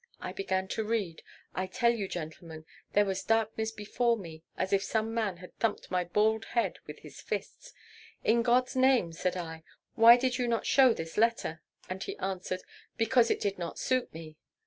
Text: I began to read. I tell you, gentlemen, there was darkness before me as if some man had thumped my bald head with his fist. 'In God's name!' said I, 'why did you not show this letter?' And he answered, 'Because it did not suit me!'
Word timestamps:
I 0.19 0.33
began 0.33 0.67
to 0.69 0.83
read. 0.83 1.21
I 1.53 1.67
tell 1.67 1.91
you, 1.91 2.07
gentlemen, 2.07 2.65
there 2.93 3.05
was 3.05 3.21
darkness 3.23 3.69
before 3.71 4.17
me 4.17 4.41
as 4.57 4.73
if 4.73 4.81
some 4.81 5.13
man 5.13 5.37
had 5.37 5.55
thumped 5.59 5.91
my 5.91 6.05
bald 6.05 6.45
head 6.45 6.79
with 6.87 6.97
his 7.01 7.21
fist. 7.21 7.71
'In 8.23 8.41
God's 8.41 8.75
name!' 8.75 9.13
said 9.13 9.37
I, 9.37 9.61
'why 9.93 10.17
did 10.17 10.39
you 10.39 10.47
not 10.47 10.65
show 10.65 10.91
this 10.91 11.17
letter?' 11.17 11.61
And 11.87 12.01
he 12.01 12.17
answered, 12.17 12.63
'Because 12.97 13.29
it 13.29 13.39
did 13.41 13.59
not 13.59 13.77
suit 13.77 14.11
me!' 14.11 14.37